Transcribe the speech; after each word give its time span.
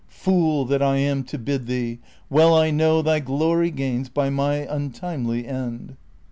Fool 0.09 0.65
that 0.65 0.81
I 0.81 0.97
am 0.97 1.23
to 1.25 1.37
bid 1.37 1.67
thee! 1.67 1.99
well 2.27 2.55
I 2.55 2.71
know 2.71 3.03
Thy 3.03 3.19
glory 3.19 3.69
gains 3.69 4.09
by 4.09 4.31
my 4.31 4.65
untimely 4.67 5.45
end. 5.47 5.95